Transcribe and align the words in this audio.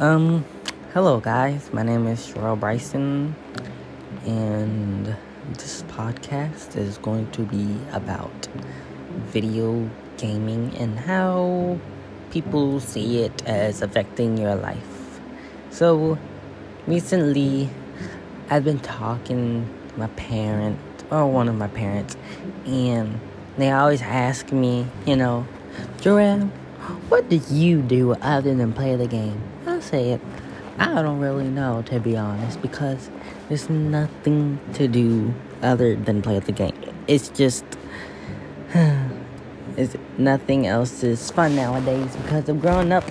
Um, 0.00 0.46
hello 0.94 1.20
guys, 1.20 1.74
my 1.74 1.82
name 1.82 2.06
is 2.06 2.26
Sherelle 2.26 2.58
Bryson, 2.58 3.36
and 4.24 5.14
this 5.52 5.82
podcast 5.88 6.74
is 6.74 6.96
going 6.96 7.30
to 7.32 7.42
be 7.42 7.76
about 7.92 8.48
video 9.26 9.90
gaming 10.16 10.74
and 10.78 10.98
how 10.98 11.78
people 12.30 12.80
see 12.80 13.24
it 13.24 13.46
as 13.46 13.82
affecting 13.82 14.38
your 14.38 14.54
life. 14.54 15.20
So, 15.68 16.16
recently, 16.86 17.68
I've 18.48 18.64
been 18.64 18.80
talking 18.80 19.68
to 19.88 19.98
my 19.98 20.06
parent, 20.06 20.78
or 21.10 21.26
one 21.30 21.46
of 21.46 21.56
my 21.56 21.68
parents, 21.68 22.16
and 22.64 23.20
they 23.58 23.70
always 23.70 24.00
ask 24.00 24.50
me, 24.50 24.86
you 25.04 25.16
know, 25.16 25.46
Joanne, 26.00 26.50
what 27.08 27.28
do 27.28 27.40
you 27.50 27.82
do 27.82 28.14
other 28.14 28.54
than 28.54 28.72
play 28.72 28.96
the 28.96 29.06
game? 29.06 29.40
I 29.66 29.80
say 29.80 30.10
it. 30.12 30.20
I 30.78 31.02
don't 31.02 31.20
really 31.20 31.48
know, 31.48 31.82
to 31.86 32.00
be 32.00 32.16
honest, 32.16 32.62
because 32.62 33.10
there's 33.48 33.68
nothing 33.68 34.58
to 34.74 34.88
do 34.88 35.34
other 35.62 35.94
than 35.94 36.22
play 36.22 36.38
the 36.38 36.52
game. 36.52 36.74
It's 37.06 37.28
just, 37.28 37.64
it's 39.76 39.96
nothing 40.16 40.66
else 40.66 41.02
is 41.02 41.30
fun 41.30 41.56
nowadays 41.56 42.16
because 42.16 42.48
of 42.48 42.60
growing 42.60 42.92
up, 42.92 43.04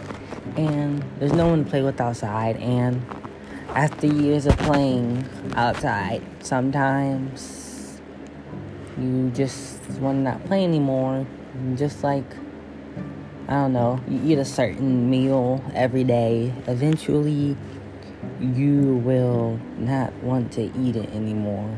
and 0.57 1.03
there's 1.19 1.33
no 1.33 1.47
one 1.47 1.63
to 1.63 1.69
play 1.69 1.81
with 1.81 2.01
outside. 2.01 2.57
And 2.57 3.05
after 3.69 4.07
years 4.07 4.45
of 4.45 4.57
playing 4.57 5.29
outside, 5.55 6.23
sometimes 6.39 7.99
you 8.97 9.29
just 9.29 9.79
want 9.99 10.17
to 10.17 10.21
not 10.23 10.43
play 10.45 10.63
anymore. 10.63 11.25
Just 11.75 12.03
like 12.03 12.25
I 13.49 13.53
don't 13.53 13.73
know, 13.73 13.99
you 14.07 14.21
eat 14.33 14.37
a 14.37 14.45
certain 14.45 15.09
meal 15.09 15.63
every 15.73 16.03
day, 16.03 16.53
eventually 16.67 17.57
you 18.39 19.01
will 19.03 19.59
not 19.75 20.13
want 20.21 20.51
to 20.51 20.71
eat 20.79 20.95
it 20.95 21.09
anymore. 21.15 21.75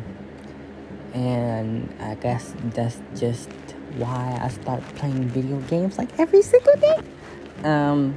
And 1.14 1.96
I 2.02 2.16
guess 2.16 2.54
that's 2.74 3.00
just 3.18 3.50
why 3.96 4.38
I 4.42 4.50
start 4.50 4.84
playing 4.96 5.30
video 5.30 5.62
games 5.62 5.98
like 5.98 6.10
every 6.20 6.42
single 6.42 6.76
day. 6.76 6.98
Um, 7.64 8.16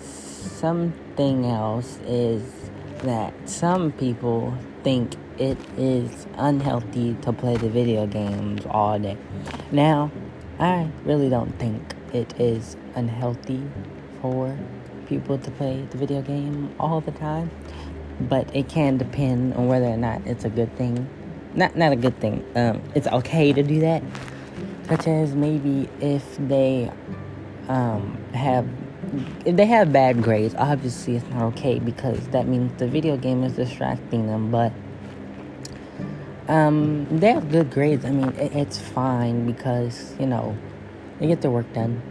something 0.00 1.44
else 1.44 1.98
is 2.06 2.42
that 3.02 3.34
some 3.46 3.92
people 3.92 4.56
think 4.82 5.14
it 5.36 5.58
is 5.76 6.26
unhealthy 6.38 7.14
to 7.20 7.34
play 7.34 7.58
the 7.58 7.68
video 7.68 8.06
games 8.06 8.64
all 8.70 8.98
day. 8.98 9.18
Now, 9.70 10.10
I 10.58 10.88
really 11.04 11.28
don't 11.28 11.58
think 11.58 11.94
it 12.14 12.38
is 12.40 12.76
unhealthy 12.94 13.62
for 14.22 14.56
people 15.06 15.38
to 15.38 15.50
play 15.52 15.86
the 15.90 15.98
video 15.98 16.22
game 16.22 16.74
all 16.80 17.00
the 17.00 17.12
time, 17.12 17.50
but 18.20 18.54
it 18.56 18.68
can 18.68 18.96
depend 18.96 19.54
on 19.54 19.68
whether 19.68 19.86
or 19.86 19.98
not 19.98 20.26
it's 20.26 20.44
a 20.44 20.48
good 20.48 20.74
thing. 20.76 21.08
Not 21.54 21.76
not 21.76 21.92
a 21.92 21.96
good 21.96 22.18
thing. 22.20 22.44
Um, 22.54 22.82
it's 22.94 23.06
okay 23.06 23.52
to 23.52 23.62
do 23.62 23.80
that, 23.80 24.02
such 24.88 25.06
as 25.06 25.34
maybe 25.34 25.88
if 26.00 26.36
they 26.38 26.90
um, 27.68 28.16
have 28.32 28.66
if 29.44 29.56
they 29.56 29.66
have 29.66 29.92
bad 29.92 30.22
grades. 30.22 30.54
Obviously, 30.56 31.16
it's 31.16 31.28
not 31.30 31.42
okay 31.54 31.78
because 31.78 32.26
that 32.28 32.46
means 32.48 32.72
the 32.78 32.88
video 32.88 33.16
game 33.16 33.44
is 33.44 33.54
distracting 33.54 34.26
them, 34.26 34.50
but 34.50 34.72
um, 36.48 37.06
they 37.18 37.32
have 37.32 37.50
good 37.50 37.70
grades. 37.70 38.04
I 38.04 38.10
mean, 38.10 38.30
it, 38.30 38.54
it's 38.54 38.78
fine 38.78 39.46
because, 39.46 40.14
you 40.18 40.26
know, 40.26 40.56
they 41.18 41.26
get 41.26 41.42
their 41.42 41.50
work 41.50 41.72
done. 41.72 42.02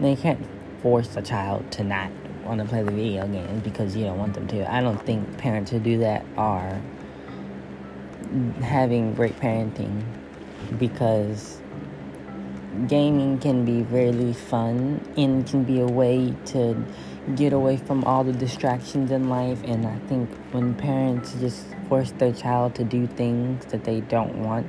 They 0.00 0.16
can't 0.16 0.44
force 0.82 1.16
a 1.16 1.22
child 1.22 1.70
to 1.72 1.84
not 1.84 2.10
want 2.44 2.60
to 2.60 2.66
play 2.66 2.82
the 2.82 2.90
video 2.90 3.26
games 3.26 3.62
because 3.62 3.94
you 3.94 4.04
don't 4.04 4.18
want 4.18 4.34
them 4.34 4.46
to. 4.48 4.72
I 4.72 4.80
don't 4.80 5.04
think 5.04 5.38
parents 5.38 5.70
who 5.70 5.78
do 5.78 5.98
that 5.98 6.24
are 6.36 6.80
having 8.62 9.14
great 9.14 9.36
parenting 9.38 10.02
because 10.78 11.60
gaming 12.86 13.38
can 13.38 13.64
be 13.64 13.82
really 13.82 14.32
fun 14.32 15.00
and 15.16 15.46
can 15.46 15.64
be 15.64 15.80
a 15.80 15.86
way 15.86 16.34
to 16.46 16.82
get 17.34 17.52
away 17.52 17.76
from 17.76 18.04
all 18.04 18.24
the 18.24 18.32
distractions 18.32 19.10
in 19.10 19.28
life. 19.28 19.62
And 19.64 19.86
I 19.86 19.98
think 20.08 20.30
when 20.52 20.74
parents 20.74 21.34
just 21.34 21.66
force 21.88 22.12
their 22.12 22.32
child 22.32 22.74
to 22.76 22.84
do 22.84 23.06
things 23.06 23.66
that 23.66 23.84
they 23.84 24.00
don't 24.00 24.42
want, 24.42 24.66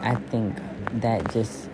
I 0.00 0.14
think 0.16 0.58
that 1.00 1.32
just 1.32 1.68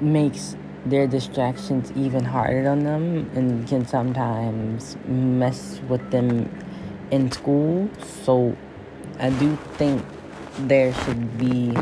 makes 0.00 0.56
their 0.86 1.06
distractions 1.06 1.92
even 1.92 2.24
harder 2.24 2.68
on 2.68 2.84
them 2.84 3.30
and 3.34 3.68
can 3.68 3.86
sometimes 3.86 4.96
mess 5.06 5.80
with 5.88 6.10
them 6.10 6.50
in 7.10 7.30
school. 7.30 7.90
So 8.24 8.56
I 9.18 9.30
do 9.30 9.56
think 9.74 10.02
there 10.60 10.94
should 11.04 11.38
be 11.38 11.76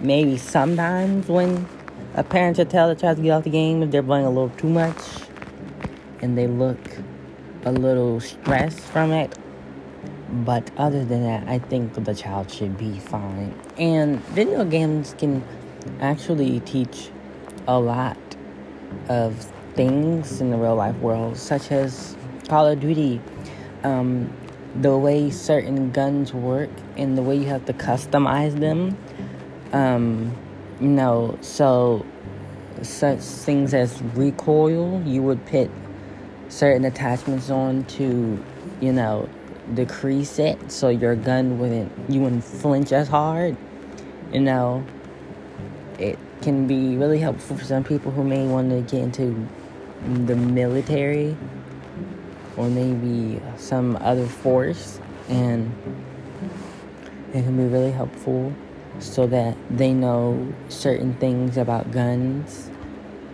maybe 0.00 0.36
sometimes 0.36 1.28
when 1.28 1.66
a 2.14 2.22
parent 2.22 2.56
should 2.56 2.70
tell 2.70 2.88
the 2.88 2.94
child 2.94 3.16
to 3.16 3.22
get 3.22 3.30
off 3.30 3.44
the 3.44 3.50
game 3.50 3.82
if 3.82 3.90
they're 3.90 4.02
playing 4.02 4.26
a 4.26 4.30
little 4.30 4.50
too 4.50 4.68
much 4.68 5.23
and 6.24 6.38
they 6.38 6.46
look 6.46 6.78
a 7.66 7.70
little 7.70 8.18
stressed 8.18 8.80
from 8.80 9.12
it. 9.12 9.38
But 10.30 10.70
other 10.78 11.04
than 11.04 11.22
that, 11.24 11.46
I 11.46 11.58
think 11.58 11.92
the 12.02 12.14
child 12.14 12.50
should 12.50 12.78
be 12.78 12.98
fine. 12.98 13.54
And 13.76 14.24
video 14.28 14.64
games 14.64 15.14
can 15.18 15.44
actually 16.00 16.60
teach 16.60 17.10
a 17.68 17.78
lot 17.78 18.16
of 19.10 19.36
things 19.74 20.40
in 20.40 20.50
the 20.50 20.56
real 20.56 20.76
life 20.76 20.96
world, 20.96 21.36
such 21.36 21.70
as 21.70 22.16
Call 22.48 22.68
of 22.68 22.80
Duty, 22.80 23.20
um, 23.82 24.32
the 24.80 24.96
way 24.96 25.28
certain 25.30 25.92
guns 25.92 26.32
work, 26.32 26.70
and 26.96 27.18
the 27.18 27.22
way 27.22 27.36
you 27.36 27.46
have 27.46 27.66
to 27.66 27.74
customize 27.74 28.58
them. 28.58 28.96
Um, 29.74 30.34
you 30.80 30.88
know, 30.88 31.36
so 31.42 32.06
such 32.80 33.20
things 33.20 33.74
as 33.74 34.00
recoil, 34.14 35.02
you 35.04 35.22
would 35.22 35.44
put 35.44 35.70
certain 36.48 36.84
attachments 36.84 37.50
on 37.50 37.84
to, 37.84 38.42
you 38.80 38.92
know, 38.92 39.28
decrease 39.72 40.38
it 40.38 40.70
so 40.70 40.88
your 40.90 41.16
gun 41.16 41.58
wouldn't 41.58 41.90
you 42.10 42.20
wouldn't 42.20 42.44
flinch 42.44 42.92
as 42.92 43.08
hard. 43.08 43.56
You 44.32 44.40
know, 44.40 44.84
it 45.98 46.18
can 46.42 46.66
be 46.66 46.96
really 46.96 47.18
helpful 47.18 47.56
for 47.56 47.64
some 47.64 47.84
people 47.84 48.10
who 48.10 48.24
may 48.24 48.46
want 48.46 48.70
to 48.70 48.80
get 48.82 49.02
into 49.02 49.48
the 50.26 50.36
military 50.36 51.36
or 52.56 52.68
maybe 52.68 53.40
some 53.56 53.96
other 54.00 54.26
force 54.26 55.00
and 55.28 55.72
it 57.32 57.42
can 57.42 57.56
be 57.56 57.64
really 57.64 57.90
helpful 57.90 58.52
so 58.98 59.26
that 59.26 59.56
they 59.70 59.92
know 59.92 60.52
certain 60.68 61.14
things 61.14 61.56
about 61.56 61.90
guns 61.90 62.70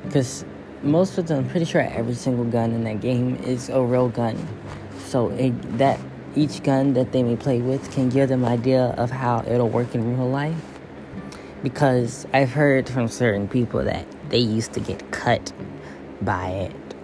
because 0.04 0.44
most 0.82 1.18
of 1.18 1.26
them, 1.26 1.40
I'm 1.40 1.48
pretty 1.48 1.66
sure 1.66 1.80
every 1.80 2.14
single 2.14 2.44
gun 2.44 2.72
in 2.72 2.84
that 2.84 3.00
game 3.00 3.36
is 3.36 3.68
a 3.68 3.82
real 3.82 4.08
gun. 4.08 4.36
So 5.06 5.30
it, 5.30 5.78
that 5.78 6.00
each 6.36 6.62
gun 6.62 6.94
that 6.94 7.12
they 7.12 7.22
may 7.22 7.36
play 7.36 7.60
with 7.60 7.90
can 7.92 8.08
give 8.08 8.28
them 8.28 8.44
idea 8.44 8.94
of 8.96 9.10
how 9.10 9.44
it'll 9.46 9.68
work 9.68 9.94
in 9.94 10.16
real 10.16 10.28
life. 10.28 10.56
Because 11.62 12.26
I've 12.32 12.52
heard 12.52 12.88
from 12.88 13.08
certain 13.08 13.46
people 13.46 13.84
that 13.84 14.06
they 14.30 14.38
used 14.38 14.72
to 14.74 14.80
get 14.80 15.10
cut 15.10 15.52
by 16.22 16.48
it, 16.48 16.94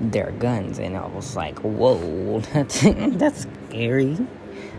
their 0.00 0.32
guns, 0.32 0.78
and 0.78 0.96
I 0.96 1.06
was 1.06 1.36
like, 1.36 1.58
whoa, 1.60 2.40
that's, 2.52 2.80
that's 2.82 3.46
scary. 3.68 4.18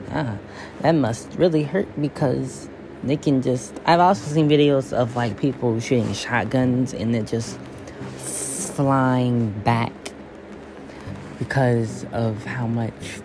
Ah, 0.09 0.37
that 0.81 0.91
must 0.91 1.31
really 1.35 1.63
hurt 1.63 1.87
because 2.01 2.67
they 3.03 3.15
can 3.15 3.41
just. 3.41 3.73
I've 3.85 4.01
also 4.01 4.29
seen 4.29 4.49
videos 4.49 4.91
of 4.91 5.15
like 5.15 5.39
people 5.39 5.79
shooting 5.79 6.13
shotguns 6.13 6.93
and 6.93 7.15
it 7.15 7.27
just 7.27 7.57
flying 8.75 9.51
back 9.61 9.93
because 11.39 12.05
of 12.11 12.43
how 12.45 12.67
much 12.67 13.19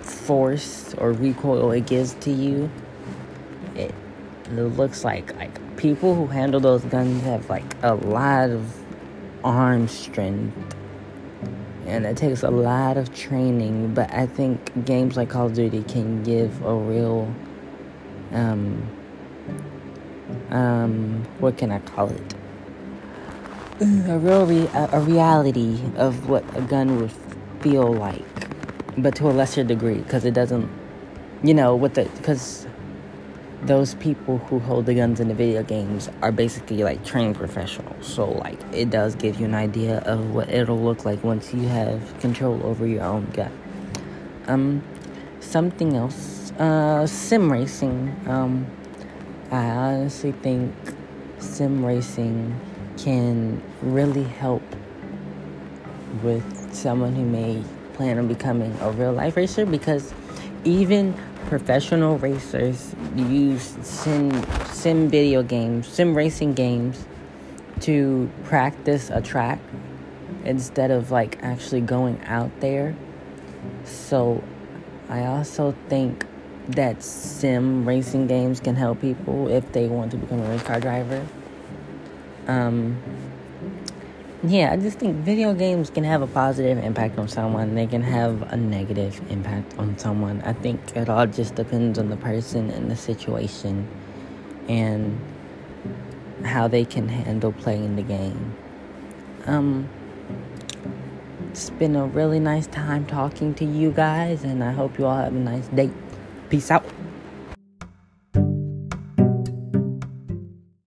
force 0.00 0.94
or 0.94 1.12
recoil 1.12 1.70
it 1.72 1.86
gives 1.86 2.14
to 2.14 2.30
you. 2.30 2.70
It, 3.74 3.94
looks 4.50 5.04
like 5.04 5.34
like 5.36 5.76
people 5.76 6.14
who 6.14 6.26
handle 6.26 6.58
those 6.58 6.82
guns 6.84 7.22
have 7.22 7.50
like 7.50 7.76
a 7.82 7.94
lot 7.94 8.48
of 8.48 8.82
arm 9.44 9.86
strength 9.86 10.56
and 11.86 12.04
it 12.04 12.16
takes 12.16 12.42
a 12.42 12.50
lot 12.50 12.96
of 12.96 13.14
training 13.14 13.92
but 13.94 14.12
i 14.12 14.26
think 14.26 14.84
games 14.84 15.16
like 15.16 15.30
call 15.30 15.46
of 15.46 15.54
duty 15.54 15.82
can 15.84 16.22
give 16.22 16.62
a 16.64 16.74
real 16.74 17.32
um 18.32 18.82
um 20.50 21.24
what 21.38 21.56
can 21.56 21.70
i 21.70 21.78
call 21.80 22.08
it 22.08 22.34
a 23.80 24.18
real 24.18 24.46
re- 24.46 24.70
a 24.74 25.00
reality 25.00 25.80
of 25.96 26.28
what 26.28 26.44
a 26.56 26.60
gun 26.62 27.00
would 27.00 27.12
feel 27.60 27.92
like, 27.92 28.24
but 28.96 29.14
to 29.16 29.28
a 29.28 29.32
lesser 29.32 29.62
degree 29.62 29.98
because 29.98 30.24
it 30.24 30.34
doesn't, 30.34 30.68
you 31.42 31.54
know, 31.54 31.76
with 31.76 31.94
the 31.94 32.04
because 32.16 32.66
those 33.62 33.94
people 33.96 34.38
who 34.38 34.58
hold 34.60 34.86
the 34.86 34.94
guns 34.94 35.18
in 35.20 35.28
the 35.28 35.34
video 35.34 35.62
games 35.62 36.08
are 36.22 36.32
basically 36.32 36.82
like 36.82 37.04
trained 37.04 37.36
professionals. 37.36 38.06
So 38.06 38.30
like 38.30 38.58
it 38.72 38.90
does 38.90 39.14
give 39.14 39.38
you 39.38 39.46
an 39.46 39.54
idea 39.54 39.98
of 39.98 40.34
what 40.34 40.50
it'll 40.50 40.80
look 40.80 41.04
like 41.04 41.22
once 41.22 41.54
you 41.54 41.68
have 41.68 42.18
control 42.20 42.60
over 42.64 42.86
your 42.86 43.04
own 43.04 43.26
gun. 43.30 43.52
Um, 44.48 44.82
something 45.40 45.96
else, 45.96 46.50
uh, 46.52 47.06
sim 47.06 47.52
racing. 47.52 48.14
Um, 48.26 48.66
I 49.52 49.64
honestly 49.66 50.32
think 50.32 50.74
sim 51.38 51.84
racing 51.84 52.58
can 52.98 53.62
really 53.82 54.24
help 54.24 54.62
with 56.22 56.74
someone 56.74 57.14
who 57.14 57.24
may 57.24 57.62
plan 57.94 58.18
on 58.18 58.28
becoming 58.28 58.76
a 58.80 58.90
real 58.92 59.12
life 59.12 59.36
racer 59.36 59.64
because 59.66 60.12
even 60.64 61.14
professional 61.48 62.18
racers 62.18 62.94
use 63.16 63.76
sim 63.82 64.30
sim 64.66 65.08
video 65.08 65.42
games, 65.42 65.88
sim 65.88 66.16
racing 66.16 66.54
games 66.54 67.06
to 67.80 68.30
practice 68.44 69.10
a 69.10 69.20
track 69.20 69.58
instead 70.44 70.90
of 70.90 71.10
like 71.10 71.38
actually 71.42 71.80
going 71.80 72.20
out 72.24 72.50
there. 72.60 72.94
So 73.84 74.42
I 75.08 75.24
also 75.24 75.74
think 75.88 76.26
that 76.68 77.02
sim 77.02 77.86
racing 77.86 78.26
games 78.26 78.60
can 78.60 78.76
help 78.76 79.00
people 79.00 79.48
if 79.48 79.72
they 79.72 79.86
want 79.88 80.10
to 80.10 80.16
become 80.16 80.40
a 80.40 80.50
race 80.50 80.62
car 80.62 80.80
driver. 80.80 81.26
Um, 82.48 83.00
yeah, 84.42 84.72
I 84.72 84.76
just 84.76 84.98
think 84.98 85.16
video 85.16 85.52
games 85.52 85.90
can 85.90 86.04
have 86.04 86.22
a 86.22 86.26
positive 86.26 86.78
impact 86.78 87.18
on 87.18 87.28
someone. 87.28 87.74
They 87.74 87.86
can 87.86 88.02
have 88.02 88.40
a 88.52 88.56
negative 88.56 89.20
impact 89.30 89.76
on 89.78 89.98
someone. 89.98 90.40
I 90.42 90.52
think 90.52 90.96
it 90.96 91.08
all 91.08 91.26
just 91.26 91.56
depends 91.56 91.98
on 91.98 92.08
the 92.08 92.16
person 92.16 92.70
and 92.70 92.90
the 92.90 92.96
situation 92.96 93.86
and 94.68 95.20
how 96.44 96.68
they 96.68 96.84
can 96.84 97.08
handle 97.08 97.52
playing 97.52 97.96
the 97.96 98.02
game. 98.02 98.54
Um, 99.46 99.88
it's 101.50 101.70
been 101.70 101.96
a 101.96 102.06
really 102.06 102.38
nice 102.38 102.66
time 102.68 103.06
talking 103.06 103.54
to 103.54 103.64
you 103.64 103.90
guys, 103.90 104.44
and 104.44 104.62
I 104.62 104.72
hope 104.72 104.98
you 104.98 105.06
all 105.06 105.16
have 105.16 105.34
a 105.34 105.38
nice 105.38 105.66
day. 105.68 105.90
Peace 106.48 106.70
out. 106.70 106.84